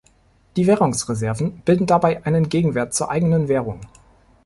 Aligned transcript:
Die 0.55 0.65
Währungsreserven 0.65 1.59
bilden 1.61 1.85
dabei 1.85 2.25
einen 2.25 2.49
Gegenwert 2.49 2.91
zur 2.95 3.11
eigenen 3.11 3.47
Währung. 3.47 3.81